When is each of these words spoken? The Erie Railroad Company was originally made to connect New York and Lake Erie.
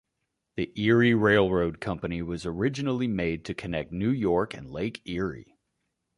The 0.55 0.71
Erie 0.81 1.13
Railroad 1.13 1.79
Company 1.79 2.23
was 2.23 2.43
originally 2.43 3.05
made 3.07 3.45
to 3.45 3.53
connect 3.53 3.91
New 3.91 4.09
York 4.09 4.55
and 4.55 4.67
Lake 4.67 4.99
Erie. 5.05 5.59